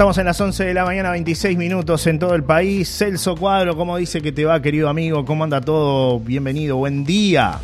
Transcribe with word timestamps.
estamos 0.00 0.16
en 0.16 0.24
las 0.24 0.40
11 0.40 0.64
de 0.64 0.72
la 0.72 0.86
mañana, 0.86 1.10
26 1.10 1.58
minutos 1.58 2.06
en 2.06 2.18
todo 2.18 2.34
el 2.34 2.42
país. 2.42 2.88
Celso 2.88 3.36
Cuadro, 3.36 3.76
¿cómo 3.76 3.98
dice 3.98 4.22
que 4.22 4.32
te 4.32 4.46
va, 4.46 4.62
querido 4.62 4.88
amigo? 4.88 5.26
¿Cómo 5.26 5.44
anda 5.44 5.60
todo? 5.60 6.18
Bienvenido, 6.20 6.78
buen 6.78 7.04
día. 7.04 7.58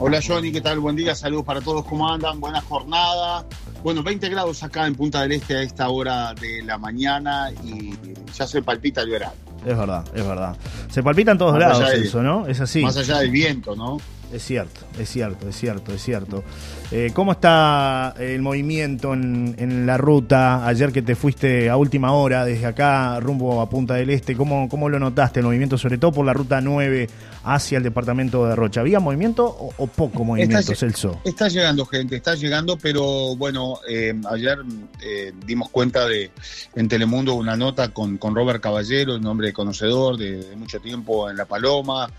Hola 0.00 0.18
Johnny, 0.20 0.50
¿qué 0.50 0.60
tal? 0.60 0.80
Buen 0.80 0.96
día, 0.96 1.14
saludos 1.14 1.44
para 1.44 1.60
todos, 1.60 1.84
¿cómo 1.84 2.12
andan? 2.12 2.40
Buena 2.40 2.60
jornada. 2.62 3.46
Bueno, 3.84 4.02
20 4.02 4.30
grados 4.30 4.64
acá 4.64 4.88
en 4.88 4.96
Punta 4.96 5.22
del 5.22 5.30
Este 5.30 5.58
a 5.58 5.62
esta 5.62 5.90
hora 5.90 6.34
de 6.34 6.60
la 6.64 6.76
mañana 6.76 7.52
y 7.62 7.94
ya 8.36 8.44
se 8.44 8.60
palpita 8.60 9.02
el 9.02 9.10
verano. 9.10 9.34
Es 9.64 9.78
verdad, 9.78 10.04
es 10.12 10.26
verdad. 10.26 10.56
Se 10.90 11.04
palpita 11.04 11.30
en 11.30 11.38
todos 11.38 11.56
lados 11.56 11.88
eso, 11.92 12.20
¿no? 12.24 12.48
Es 12.48 12.60
así. 12.60 12.82
Más 12.82 12.96
allá 12.96 13.18
del 13.18 13.30
viento, 13.30 13.76
¿no? 13.76 13.98
Es 14.32 14.44
cierto, 14.44 14.80
es 14.98 15.10
cierto, 15.10 15.48
es 15.48 15.56
cierto, 15.56 15.92
es 15.92 16.02
cierto. 16.02 16.42
Eh, 16.90 17.10
¿Cómo 17.12 17.32
está 17.32 18.14
el 18.18 18.40
movimiento 18.40 19.12
en, 19.12 19.86
la 19.86 19.98
ruta? 19.98 20.66
Ayer 20.66 20.90
que 20.90 21.02
te 21.02 21.14
fuiste 21.14 21.68
a 21.68 21.76
última 21.76 22.12
hora 22.12 22.44
desde 22.44 22.64
acá 22.64 23.20
rumbo 23.20 23.60
a 23.60 23.68
Punta 23.68 23.94
del 23.94 24.08
Este, 24.08 24.34
¿cómo, 24.34 24.70
cómo 24.70 24.88
lo 24.88 24.98
notaste 24.98 25.40
el 25.40 25.46
movimiento, 25.46 25.76
sobre 25.76 25.98
todo 25.98 26.12
por 26.12 26.24
la 26.24 26.32
ruta 26.32 26.62
9 26.62 27.08
hacia 27.44 27.76
el 27.76 27.84
departamento 27.84 28.46
de 28.46 28.56
Rocha? 28.56 28.80
¿Había 28.80 29.00
movimiento 29.00 29.44
o, 29.44 29.86
poco 29.86 30.24
movimiento, 30.24 30.74
Celso? 30.74 31.20
Está 31.24 31.48
llegando 31.48 31.84
gente, 31.84 32.16
está 32.16 32.34
llegando, 32.34 32.78
pero 32.78 33.36
bueno, 33.36 33.80
eh, 33.86 34.14
ayer 34.30 34.58
eh, 35.02 35.32
dimos 35.44 35.68
cuenta 35.68 36.06
de 36.06 36.30
en 36.74 36.88
Telemundo 36.88 37.34
una 37.34 37.54
nota 37.54 37.88
con, 37.88 38.16
con 38.16 38.34
Robert 38.34 38.62
Caballero, 38.62 39.16
un 39.16 39.26
hombre 39.26 39.52
conocedor 39.52 40.16
de, 40.16 40.56
mucho 40.56 40.80
tiempo 40.80 41.28
en 41.28 41.36
La 41.36 41.44
Paloma, 41.44 42.10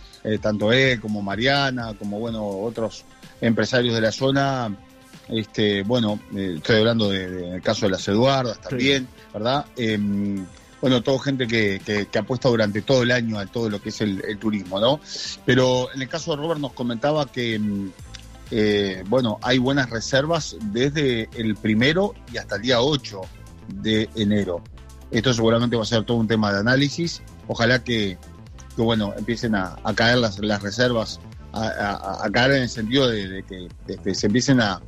tanto 0.41 0.71
él 0.71 1.01
como 1.01 1.21
Mariana, 1.21 1.93
como 2.03 2.19
bueno 2.19 2.45
otros 2.45 3.05
empresarios 3.39 3.95
de 3.95 4.01
la 4.01 4.11
zona. 4.11 4.75
Este, 5.29 5.83
bueno, 5.83 6.19
eh, 6.35 6.55
estoy 6.57 6.77
hablando 6.77 7.09
del 7.09 7.61
caso 7.61 7.85
de 7.85 7.93
las 7.93 8.05
Eduardas 8.09 8.59
también, 8.59 9.07
¿verdad? 9.33 9.65
Em, 9.77 10.45
bueno, 10.81 11.01
todo 11.01 11.17
gente 11.17 11.47
que, 11.47 11.79
que, 12.11 12.19
apuesta 12.19 12.49
durante 12.49 12.81
todo 12.81 13.03
el 13.03 13.11
año 13.11 13.39
a 13.39 13.45
todo 13.45 13.69
lo 13.69 13.81
que 13.81 13.87
es 13.87 14.01
el, 14.01 14.37
turismo, 14.37 14.81
¿no? 14.81 14.99
Pero 15.45 15.87
en 15.93 16.01
el 16.01 16.09
caso 16.09 16.31
de 16.31 16.37
Robert 16.37 16.59
nos 16.59 16.73
comentaba 16.73 17.25
que, 17.25 17.55
em, 17.55 17.89
eh, 18.51 19.01
bueno, 19.07 19.39
hay 19.41 19.59
buenas 19.59 19.89
reservas 19.89 20.57
desde 20.59 21.29
el 21.35 21.55
primero 21.55 22.13
y 22.33 22.37
hasta 22.37 22.57
el 22.57 22.63
día 22.63 22.81
8 22.81 23.21
de 23.75 24.09
enero. 24.15 24.61
Esto 25.09 25.33
seguramente 25.33 25.77
va 25.77 25.83
a 25.83 25.85
ser 25.85 26.03
todo 26.03 26.17
un 26.17 26.27
tema 26.27 26.51
de 26.51 26.59
análisis. 26.59 27.21
Ojalá 27.47 27.81
que, 27.81 28.17
bueno, 28.75 29.13
empiecen 29.17 29.55
a, 29.55 29.77
caer 29.95 30.17
las, 30.17 30.39
las 30.39 30.61
reservas 30.61 31.21
a, 31.53 32.29
caer 32.31 32.51
en 32.51 32.61
el 32.63 32.69
sentido 32.69 33.07
de, 33.07 33.43
que 34.03 34.15
se 34.15 34.27
empiecen 34.27 34.59
a, 34.61 34.81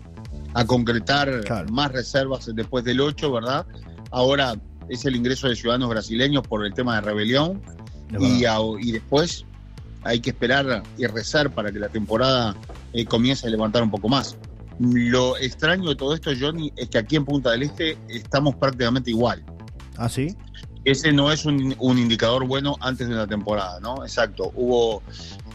concretar 0.68 1.70
más 1.70 1.92
reservas 1.92 2.50
después 2.54 2.84
del 2.86 3.02
8, 3.02 3.32
¿verdad? 3.32 3.66
Ahora 4.12 4.56
es 4.88 5.04
el 5.06 5.16
ingreso 5.16 5.50
de 5.50 5.56
ciudadanos 5.56 5.90
brasileños 5.90 6.48
por 6.48 6.66
el 6.66 6.74
tema 6.74 6.96
de 6.96 7.02
rebelión 7.02 7.62
y, 8.18 8.46
y, 8.46 8.92
después 8.92 9.46
hay 10.04 10.20
que 10.20 10.30
esperar 10.30 10.84
y 10.98 11.08
rezar 11.08 11.50
para 11.50 11.72
que 11.72 11.80
la 11.80 11.90
temporada 11.90 12.56
eh, 12.94 13.06
comience 13.06 13.48
a 13.48 13.50
levantar 13.50 13.84
un 13.84 13.92
poco 13.92 14.08
más. 14.08 14.38
Lo 14.80 15.38
extraño 15.38 15.90
de 15.90 15.96
todo 15.96 16.14
esto, 16.14 16.32
Johnny, 16.40 16.72
es 16.76 16.90
que 16.90 16.98
aquí 16.98 17.16
en 17.16 17.26
Punta 17.26 17.52
del 17.52 17.64
Este 17.64 17.98
estamos 18.08 18.56
prácticamente 18.56 19.10
igual. 19.10 19.44
¿Ah, 19.98 20.10
sí? 20.10 20.36
Ese 20.86 21.12
no 21.12 21.32
es 21.32 21.46
un, 21.46 21.76
un 21.80 21.98
indicador 21.98 22.46
bueno 22.46 22.78
antes 22.80 23.10
de 23.10 23.16
la 23.16 23.28
temporada, 23.28 23.80
¿no? 23.80 24.04
Exacto. 24.04 24.52
Hubo 24.56 25.02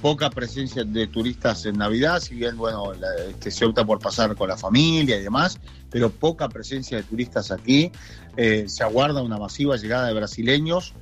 poca 0.01 0.31
presencia 0.31 0.85
de 0.85 1.07
turistas 1.07 1.67
en 1.67 1.79
Navidad, 1.79 2.21
si 2.21 2.35
bien 2.35 2.57
bueno, 2.57 2.93
este, 3.29 3.51
se 3.51 3.65
opta 3.65 3.85
por 3.85 3.99
pasar 3.99 4.35
con 4.35 4.49
la 4.49 4.57
familia 4.57 5.19
y 5.19 5.23
demás, 5.23 5.61
pero 5.91 6.11
poca 6.11 6.49
presencia 6.49 6.97
de 6.97 7.03
turistas 7.03 7.51
aquí. 7.51 7.93
Eh, 8.37 8.65
se 8.69 8.83
aguarda 8.83 9.23
una 9.23 9.39
masiva 9.39 9.77
llegada 9.77 10.09
de 10.09 10.15
brasileños. 10.15 10.95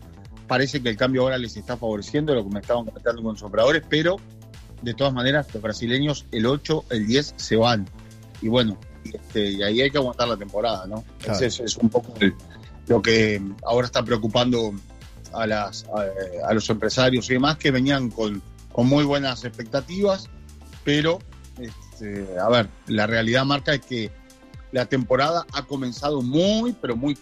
Parece 0.47 0.83
que 0.83 0.89
el 0.89 0.97
cambio 0.97 1.23
ahora 1.23 1.39
les 1.39 1.57
está 1.57 1.77
favoreciendo, 1.77 2.35
lo 2.35 2.45
que 2.45 2.51
me 2.51 2.61
estaban 2.61 2.85
comentando 2.85 3.23
con 3.23 3.33
los 3.35 3.43
operadores, 3.43 3.83
pero 3.89 4.17
de 4.83 4.95
todas 4.95 5.13
maneras 5.13 5.47
los 5.53 5.63
brasileños 5.63 6.27
el 6.33 6.47
8, 6.47 6.85
el 6.91 7.07
10 7.07 7.35
se 7.37 7.57
van. 7.57 7.89
Y 8.41 8.49
bueno, 8.49 8.79
este, 9.05 9.51
y 9.51 9.63
ahí 9.63 9.81
hay 9.81 9.91
que 9.91 9.99
aguantar 9.99 10.29
la 10.29 10.37
temporada, 10.37 10.87
¿no? 10.87 11.05
Ese 11.25 11.47
es, 11.47 11.77
un 11.77 11.89
poco 11.89 12.15
lo 12.89 13.03
que 13.03 13.41
ahora 13.65 13.87
está 13.87 14.03
preocupando 14.03 14.73
a, 15.33 15.47
las, 15.47 15.87
a 16.47 16.55
los 16.55 16.69
empresarios 16.71 17.29
y 17.31 17.35
demás 17.35 17.57
que 17.59 17.71
venían 17.71 18.11
con 18.11 18.43
con 18.79 18.87
muy 18.87 19.03
buenas 19.03 19.45
expectativas, 19.45 20.31
pero, 20.85 21.19
este, 21.59 22.39
a 22.39 22.49
ver, 22.49 22.69
la 22.87 23.09
realidad 23.09 23.45
marca 23.45 23.75
es 23.75 23.81
que 23.81 24.13
la 24.71 24.87
temporada 24.87 25.45
ha 25.53 25.65
comenzado 25.65 26.23
muy, 26.23 26.73
pero 26.81 26.95
muy 26.95 27.19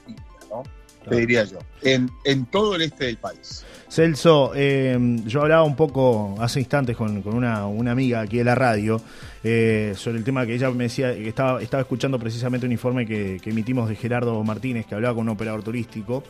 ¿no? 0.50 0.64
Te 1.08 1.16
diría 1.16 1.44
yo, 1.44 1.58
en, 1.82 2.10
en 2.24 2.46
todo 2.46 2.74
el 2.74 2.82
este 2.82 3.06
del 3.06 3.18
país. 3.18 3.64
Celso, 3.88 4.52
eh, 4.54 4.98
yo 5.26 5.42
hablaba 5.42 5.62
un 5.62 5.76
poco 5.76 6.34
hace 6.40 6.58
instantes 6.58 6.96
con, 6.96 7.22
una, 7.26 7.62
amiga 7.90 8.20
aquí 8.20 8.38
de 8.38 8.44
la 8.44 8.54
radio 8.54 9.00
eh, 9.44 9.94
sobre 9.96 10.18
el 10.18 10.24
tema 10.24 10.44
que 10.44 10.54
ella 10.54 10.70
me 10.72 10.84
decía 10.84 11.14
que 11.14 11.28
estaba, 11.28 11.62
estaba 11.62 11.82
escuchando 11.82 12.18
precisamente 12.18 12.66
un 12.66 12.72
informe 12.72 13.06
que, 13.06 13.40
emitimos 13.44 13.88
de 13.88 13.94
Gerardo 13.94 14.42
Martínez, 14.42 14.86
que 14.86 14.96
hablaba 14.96 15.14
con 15.14 15.22
un 15.22 15.28
operador 15.30 15.62
turístico, 15.62 16.24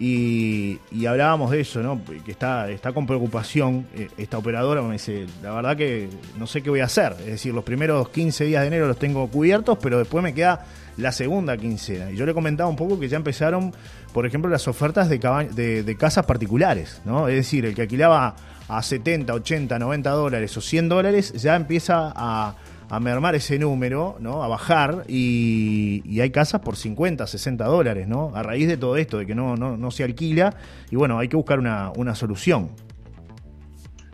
y, 0.00 0.78
hablábamos 1.06 1.52
de 1.52 1.60
eso, 1.60 1.80
¿no? 1.80 2.02
que 2.04 2.32
está, 2.32 2.68
está 2.70 2.92
con 2.92 3.06
preocupación 3.06 3.86
eh, 3.94 4.08
esta 4.18 4.38
operadora, 4.38 4.82
me 4.82 4.94
dice, 4.94 5.26
la 5.42 5.52
verdad 5.52 5.76
que 5.76 6.08
no 6.36 6.48
sé 6.48 6.60
qué 6.60 6.70
voy 6.70 6.80
a 6.80 6.86
hacer, 6.86 7.14
es 7.20 7.26
decir, 7.26 7.54
los 7.54 7.62
primeros 7.62 8.08
15 8.08 8.44
días 8.44 8.62
de 8.62 8.66
enero 8.66 8.88
los 8.88 8.98
tengo 8.98 9.28
cubiertos, 9.28 9.78
pero 9.80 9.98
después 9.98 10.24
me 10.24 10.34
queda 10.34 10.66
la 10.96 11.12
segunda 11.12 11.56
quincena. 11.56 12.10
Y 12.10 12.16
yo 12.16 12.26
le 12.26 12.34
comentaba 12.34 12.68
un 12.68 12.76
poco 12.76 12.98
que 12.98 13.08
ya 13.08 13.16
empezaron, 13.16 13.74
por 14.12 14.26
ejemplo, 14.26 14.50
las 14.50 14.66
ofertas 14.68 15.08
de, 15.08 15.18
de, 15.18 15.96
casas 15.96 16.26
particulares, 16.26 17.00
¿no? 17.04 17.28
Es 17.28 17.36
decir, 17.36 17.66
el 17.66 17.74
que 17.74 17.82
alquilaba 17.82 18.36
a 18.68 18.82
70, 18.82 19.32
80, 19.32 19.78
90 19.78 20.10
dólares 20.10 20.56
o 20.56 20.60
100 20.60 20.88
dólares 20.88 21.32
ya 21.34 21.56
empieza 21.56 22.12
a, 22.14 22.56
mermar 23.00 23.34
ese 23.34 23.58
número, 23.58 24.16
¿no? 24.20 24.44
A 24.44 24.48
bajar 24.48 25.04
y, 25.08 26.20
hay 26.20 26.30
casas 26.30 26.60
por 26.60 26.76
50, 26.76 27.26
60 27.26 27.64
dólares, 27.64 28.06
¿no? 28.06 28.32
A 28.34 28.42
raíz 28.42 28.68
de 28.68 28.76
todo 28.76 28.96
esto, 28.96 29.18
de 29.18 29.26
que 29.26 29.34
no, 29.34 29.56
no, 29.56 29.90
se 29.90 30.04
alquila 30.04 30.54
y 30.90 30.96
bueno, 30.96 31.18
hay 31.18 31.28
que 31.28 31.36
buscar 31.36 31.58
una, 31.58 31.90
una 31.96 32.14
solución. 32.14 32.70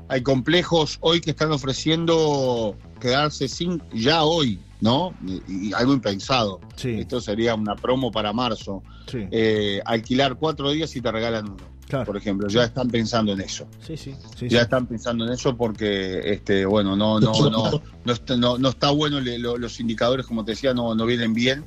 Hay 0.09 0.23
complejos 0.23 0.99
hoy 1.01 1.21
que 1.21 1.31
están 1.31 1.53
ofreciendo 1.53 2.77
quedarse 3.03 3.49
sin, 3.49 3.83
ya 3.93 4.23
hoy, 4.23 4.61
¿no? 4.81 5.13
Y, 5.49 5.73
algo 5.73 5.93
impensado. 5.93 6.61
Esto 6.83 7.21
sería 7.21 7.55
una 7.57 7.75
promo 7.75 8.13
para 8.13 8.33
marzo. 8.33 8.83
Eh, 9.13 9.81
alquilar 9.85 10.37
cuatro 10.37 10.71
días 10.71 10.95
y 10.95 11.01
te 11.01 11.11
regalan 11.11 11.47
uno. 11.51 11.73
Por 12.07 12.17
ejemplo, 12.17 12.49
ya 12.49 12.65
están 12.65 12.89
pensando 12.89 13.33
en 13.33 13.43
eso. 13.43 13.67
Sí, 13.87 13.99
sí, 13.99 14.15
ya 14.49 14.63
están 14.63 14.87
pensando 14.87 15.27
en 15.27 15.33
eso 15.33 15.55
porque, 15.55 16.21
este, 16.25 16.65
bueno, 16.65 16.97
no, 16.97 17.21
no, 17.21 17.33
no, 17.51 17.83
no, 18.05 18.13
está, 18.13 18.35
no, 18.37 18.69
está 18.69 18.91
bueno, 18.91 19.21
los 19.21 19.79
indicadores, 19.79 20.25
como 20.25 20.43
te 20.43 20.53
decía, 20.53 20.73
no, 20.73 20.95
no 20.95 21.05
vienen 21.05 21.35
bien 21.35 21.67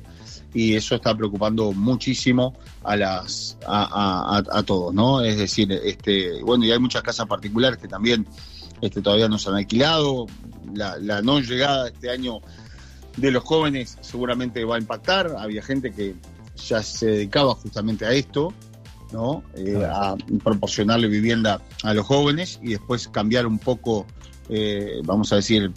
y 0.52 0.74
eso 0.74 0.96
está 0.96 1.14
preocupando 1.14 1.72
muchísimo 1.72 2.54
a 2.82 2.96
las 2.96 3.56
a, 3.68 4.42
a, 4.50 4.62
todos, 4.64 4.92
¿no? 4.92 5.20
Es 5.20 5.36
decir, 5.36 5.70
este, 5.70 6.42
bueno, 6.42 6.64
y 6.64 6.72
hay 6.72 6.78
muchas 6.80 7.02
casas 7.02 7.26
particulares 7.26 7.78
que 7.78 7.86
también 7.86 8.26
este, 8.80 9.00
todavía 9.02 9.28
no 9.28 9.38
se 9.38 9.48
han 9.48 9.56
alquilado. 9.56 10.26
La, 10.76 10.98
la 10.98 11.22
no 11.22 11.40
llegada 11.40 11.88
este 11.88 12.10
año 12.10 12.40
de 13.16 13.30
los 13.30 13.42
jóvenes 13.42 13.98
seguramente 14.00 14.64
va 14.64 14.76
a 14.76 14.78
impactar. 14.78 15.34
Había 15.38 15.62
gente 15.62 15.92
que 15.92 16.14
ya 16.56 16.82
se 16.82 17.06
dedicaba 17.06 17.54
justamente 17.54 18.06
a 18.06 18.12
esto, 18.12 18.52
¿no? 19.12 19.42
Eh, 19.54 19.82
a 19.84 20.16
proporcionarle 20.42 21.08
vivienda 21.08 21.60
a 21.82 21.94
los 21.94 22.06
jóvenes 22.06 22.58
y 22.62 22.70
después 22.70 23.08
cambiar 23.08 23.46
un 23.46 23.58
poco, 23.58 24.06
eh, 24.48 25.00
vamos 25.04 25.32
a 25.32 25.36
decir, 25.36 25.72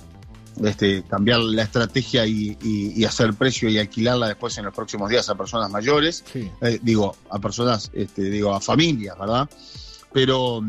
este, 0.63 1.03
cambiar 1.03 1.39
la 1.39 1.63
estrategia 1.63 2.25
y, 2.25 3.03
hacer 3.05 3.33
precio 3.33 3.69
y 3.69 3.77
alquilarla 3.77 4.27
después 4.27 4.57
en 4.57 4.65
los 4.65 4.73
próximos 4.73 5.09
días 5.09 5.29
a 5.29 5.35
personas 5.35 5.71
mayores, 5.71 6.23
eh, 6.35 6.79
digo, 6.81 7.15
a 7.29 7.39
personas, 7.39 7.89
este, 7.93 8.23
digo, 8.23 8.53
a 8.53 8.59
familias, 8.59 9.17
¿verdad? 9.17 9.49
Pero 10.11 10.61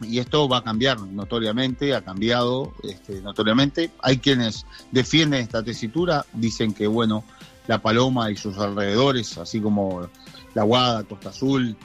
y 0.00 0.18
esto 0.18 0.48
va 0.48 0.58
a 0.58 0.64
cambiar 0.64 1.00
notoriamente, 1.00 1.94
ha 1.94 2.02
cambiado 2.02 2.72
este, 2.82 3.20
notoriamente. 3.20 3.90
Hay 4.02 4.18
quienes 4.18 4.66
defienden 4.90 5.42
esta 5.42 5.62
tesitura, 5.62 6.24
dicen 6.32 6.72
que, 6.72 6.86
bueno, 6.86 7.24
la 7.66 7.80
Paloma 7.80 8.30
y 8.30 8.36
sus 8.36 8.58
alrededores, 8.58 9.38
así 9.38 9.60
como 9.60 10.08
la 10.54 10.62
Guada, 10.62 11.04
Costa 11.04 11.28
Azul 11.28 11.76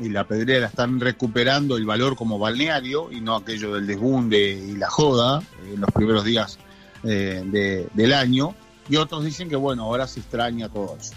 y 0.00 0.08
la 0.08 0.26
Pedrera, 0.26 0.66
están 0.66 0.98
recuperando 0.98 1.76
el 1.76 1.84
valor 1.84 2.16
como 2.16 2.38
balneario 2.38 3.12
y 3.12 3.20
no 3.20 3.36
aquello 3.36 3.74
del 3.74 3.86
desbunde 3.86 4.52
y 4.52 4.76
la 4.76 4.88
joda 4.88 5.42
en 5.72 5.80
los 5.80 5.90
primeros 5.92 6.24
días 6.24 6.58
eh, 7.04 7.88
del 7.92 8.12
año. 8.12 8.54
Y 8.88 8.96
otros 8.96 9.24
dicen 9.24 9.48
que, 9.48 9.56
bueno, 9.56 9.84
ahora 9.84 10.06
se 10.06 10.20
extraña 10.20 10.68
todo 10.68 10.96
eso. 11.00 11.14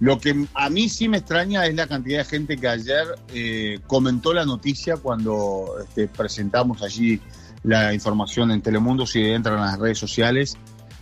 Lo 0.00 0.18
que 0.18 0.46
a 0.54 0.70
mí 0.70 0.88
sí 0.88 1.08
me 1.08 1.18
extraña 1.18 1.66
es 1.66 1.74
la 1.74 1.86
cantidad 1.86 2.18
de 2.18 2.24
gente 2.24 2.56
que 2.56 2.68
ayer 2.68 3.06
eh, 3.34 3.80
comentó 3.86 4.32
la 4.32 4.44
noticia 4.44 4.96
cuando 4.96 5.74
este, 5.82 6.08
presentamos 6.08 6.82
allí 6.82 7.20
la 7.64 7.92
información 7.92 8.50
en 8.50 8.62
Telemundo, 8.62 9.04
si 9.04 9.20
entran 9.24 9.58
a 9.58 9.66
las 9.66 9.78
redes 9.78 9.98
sociales, 9.98 10.56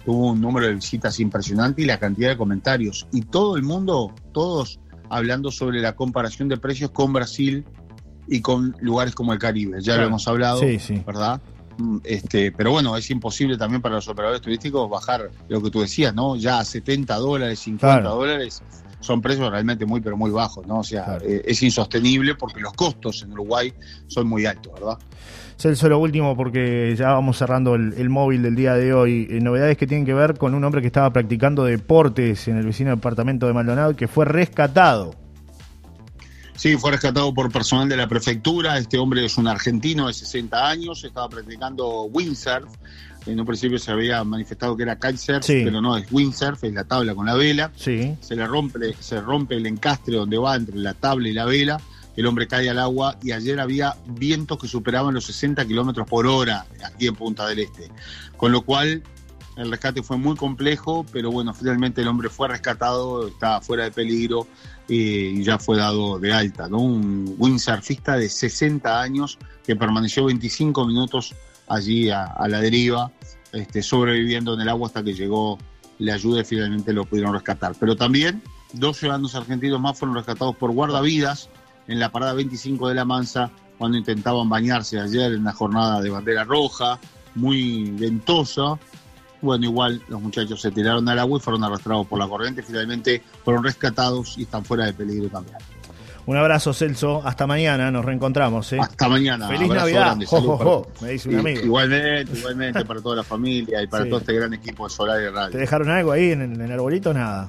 tuvo 0.04 0.30
un 0.30 0.40
número 0.40 0.66
de 0.66 0.74
visitas 0.74 1.20
impresionante 1.20 1.82
y 1.82 1.84
la 1.84 1.98
cantidad 1.98 2.30
de 2.30 2.36
comentarios. 2.36 3.06
Y 3.12 3.22
todo 3.22 3.56
el 3.56 3.62
mundo, 3.62 4.14
todos 4.32 4.80
hablando 5.10 5.50
sobre 5.50 5.80
la 5.80 5.94
comparación 5.94 6.48
de 6.48 6.56
precios 6.56 6.90
con 6.90 7.12
Brasil 7.12 7.64
y 8.26 8.40
con 8.40 8.74
lugares 8.80 9.14
como 9.14 9.32
el 9.32 9.38
Caribe. 9.38 9.78
Ya 9.80 9.96
lo 9.96 10.04
hemos 10.04 10.26
hablado, 10.26 10.60
¿verdad? 11.06 11.40
Mm, 11.78 11.98
este, 12.04 12.52
pero 12.52 12.70
bueno, 12.70 12.96
es 12.96 13.10
imposible 13.10 13.56
también 13.58 13.82
para 13.82 13.96
los 13.96 14.08
operadores 14.08 14.40
turísticos 14.40 14.88
bajar 14.88 15.30
lo 15.48 15.62
que 15.62 15.70
tú 15.70 15.80
decías, 15.80 16.14
¿no? 16.14 16.36
Ya 16.36 16.58
a 16.58 16.64
70 16.64 17.16
dólares, 17.16 17.58
50 17.60 18.08
dólares 18.08 18.62
son 19.00 19.20
precios 19.20 19.50
realmente 19.50 19.84
muy, 19.84 20.00
pero 20.00 20.16
muy 20.16 20.30
bajos, 20.30 20.66
¿no? 20.66 20.78
O 20.78 20.84
sea, 20.84 21.18
eh, 21.22 21.42
es 21.44 21.62
insostenible 21.62 22.34
porque 22.34 22.60
los 22.60 22.72
costos 22.72 23.22
en 23.22 23.32
Uruguay 23.32 23.72
son 24.06 24.26
muy 24.26 24.46
altos, 24.46 24.72
¿verdad? 24.74 24.98
Celso, 25.58 25.88
lo 25.88 25.98
último, 25.98 26.36
porque 26.36 26.94
ya 26.98 27.12
vamos 27.12 27.38
cerrando 27.38 27.74
el, 27.74 28.10
móvil 28.10 28.42
del 28.42 28.56
día 28.56 28.74
de 28.74 28.92
hoy. 28.92 29.26
Eh, 29.30 29.40
novedades 29.40 29.78
que 29.78 29.86
tienen 29.86 30.04
que 30.04 30.12
ver 30.12 30.36
con 30.36 30.54
un 30.54 30.64
hombre 30.64 30.82
que 30.82 30.86
estaba 30.86 31.10
practicando 31.12 31.64
deportes 31.64 32.48
en 32.48 32.58
el 32.58 32.66
vecino 32.66 32.90
departamento 32.90 33.46
de 33.46 33.54
Maldonado 33.54 33.92
y 33.92 33.94
que 33.94 34.08
fue 34.08 34.24
rescatado. 34.24 35.14
Sí, 36.56 36.76
fue 36.76 36.90
rescatado 36.92 37.32
por 37.32 37.50
personal 37.52 37.88
de 37.88 37.96
la 37.96 38.08
prefectura. 38.08 38.78
Este 38.78 38.98
hombre 38.98 39.24
es 39.24 39.36
un 39.38 39.46
argentino 39.46 40.08
de 40.08 40.14
60 40.14 40.68
años, 40.68 41.04
estaba 41.04 41.28
practicando 41.28 42.04
windsurf. 42.04 42.68
En 43.26 43.40
un 43.40 43.46
principio 43.46 43.78
se 43.78 43.90
había 43.90 44.22
manifestado 44.22 44.76
que 44.76 44.84
era 44.84 44.96
kitesurf, 44.96 45.44
pero 45.46 45.80
no, 45.80 45.96
es 45.96 46.06
windsurf, 46.10 46.62
es 46.62 46.72
la 46.72 46.84
tabla 46.84 47.14
con 47.14 47.26
la 47.26 47.34
vela. 47.34 47.72
Sí. 47.76 48.16
Se 48.20 48.36
le 48.36 48.46
rompe, 48.46 48.94
se 49.00 49.20
rompe 49.20 49.56
el 49.56 49.66
encastre 49.66 50.16
donde 50.16 50.38
va 50.38 50.54
entre 50.54 50.76
la 50.76 50.94
tabla 50.94 51.28
y 51.28 51.32
la 51.32 51.44
vela 51.44 51.80
el 52.16 52.26
hombre 52.26 52.48
cae 52.48 52.68
al 52.70 52.78
agua 52.78 53.18
y 53.22 53.32
ayer 53.32 53.60
había 53.60 53.94
vientos 54.06 54.58
que 54.58 54.66
superaban 54.66 55.14
los 55.14 55.26
60 55.26 55.66
kilómetros 55.66 56.08
por 56.08 56.26
hora 56.26 56.66
aquí 56.84 57.06
en 57.06 57.14
Punta 57.14 57.46
del 57.46 57.60
Este. 57.60 57.90
Con 58.36 58.52
lo 58.52 58.62
cual 58.62 59.02
el 59.56 59.70
rescate 59.70 60.02
fue 60.02 60.18
muy 60.18 60.36
complejo, 60.36 61.04
pero 61.12 61.30
bueno, 61.30 61.54
finalmente 61.54 62.02
el 62.02 62.08
hombre 62.08 62.28
fue 62.28 62.48
rescatado, 62.48 63.28
estaba 63.28 63.60
fuera 63.60 63.84
de 63.84 63.90
peligro 63.90 64.46
eh, 64.88 65.32
y 65.34 65.42
ya 65.42 65.58
fue 65.58 65.78
dado 65.78 66.18
de 66.18 66.32
alta. 66.32 66.68
¿no? 66.68 66.78
Un 66.78 67.34
windsurfista 67.38 68.16
de 68.16 68.28
60 68.28 69.00
años 69.00 69.38
que 69.64 69.74
permaneció 69.74 70.26
25 70.26 70.86
minutos 70.86 71.34
allí 71.68 72.10
a, 72.10 72.34
la 72.48 72.60
deriva, 72.60 73.10
este, 73.52 73.82
sobreviviendo 73.82 74.54
en 74.54 74.60
el 74.60 74.68
agua 74.68 74.88
hasta 74.88 75.02
que 75.02 75.14
llegó 75.14 75.58
la 75.98 76.14
ayuda 76.14 76.42
y 76.42 76.44
finalmente 76.44 76.92
lo 76.92 77.06
pudieron 77.06 77.32
rescatar. 77.32 77.74
Pero 77.80 77.96
también 77.96 78.42
dos 78.72 78.98
ciudadanos 78.98 79.34
argentinos 79.34 79.80
más 79.80 79.98
fueron 79.98 80.16
rescatados 80.16 80.54
por 80.56 80.72
guardavidas 80.72 81.48
en 81.88 81.98
la 81.98 82.10
parada 82.10 82.34
25 82.34 82.88
de 82.88 82.94
La 82.94 83.04
Mansa 83.04 83.50
cuando 83.78 83.96
intentaban 83.98 84.48
bañarse 84.48 85.00
ayer 85.00 85.32
en 85.32 85.40
una 85.40 85.52
jornada 85.52 86.00
de 86.00 86.10
bandera 86.10 86.44
roja, 86.44 86.98
muy 87.34 87.90
ventosa. 87.90 88.78
Bueno, 89.42 89.64
igual 89.64 90.02
los 90.08 90.20
muchachos 90.20 90.60
se 90.60 90.70
tiraron 90.70 91.08
al 91.08 91.18
agua 91.18 91.38
y 91.38 91.42
fueron 91.42 91.62
arrastrados 91.64 92.06
por 92.06 92.18
la 92.18 92.26
corriente. 92.26 92.62
Finalmente 92.62 93.22
fueron 93.44 93.62
rescatados 93.64 94.36
y 94.38 94.42
están 94.42 94.64
fuera 94.64 94.86
de 94.86 94.92
peligro 94.92 95.28
también. 95.28 95.56
Un 96.26 96.36
abrazo, 96.36 96.72
Celso. 96.72 97.22
Hasta 97.24 97.46
mañana, 97.46 97.90
nos 97.92 98.04
reencontramos. 98.04 98.72
¿eh? 98.72 98.78
Hasta 98.80 99.08
mañana. 99.08 99.46
Feliz 99.46 99.68
Navidad. 99.68 100.16
me 100.16 101.08
dice 101.10 101.28
un 101.28 101.38
amigo. 101.38 101.60
Igualmente, 101.62 102.36
igualmente 102.36 102.84
para 102.84 103.00
toda 103.00 103.16
la 103.16 103.22
familia 103.22 103.80
y 103.82 103.86
para 103.86 104.04
todo 104.06 104.18
este 104.18 104.32
gran 104.32 104.52
equipo 104.52 104.88
de 104.88 104.90
Solar 104.90 105.22
y 105.22 105.28
Radio. 105.28 105.50
¿Te 105.50 105.58
dejaron 105.58 105.88
algo 105.88 106.10
ahí 106.10 106.32
en, 106.32 106.42
en 106.42 106.60
el 106.60 106.72
arbolito 106.72 107.14
nada? 107.14 107.48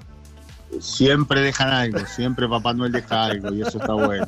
Siempre 0.80 1.42
dejan 1.42 1.70
algo, 1.70 2.00
siempre 2.06 2.48
Papá 2.48 2.74
Noel 2.74 2.92
deja 2.92 3.26
algo 3.26 3.54
y 3.54 3.62
eso 3.62 3.80
está 3.80 3.94
bueno. 3.94 4.28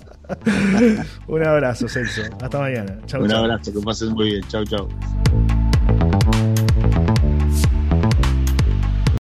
Un 1.28 1.46
abrazo, 1.46 1.88
Celso. 1.88 2.24
Hasta 2.42 2.60
mañana. 2.60 2.98
Un 3.20 3.32
abrazo, 3.32 3.74
que 3.74 3.80
pasen 3.82 4.14
muy 4.14 4.32
bien. 4.32 4.44
Chau, 4.48 4.64
chau. 4.66 4.88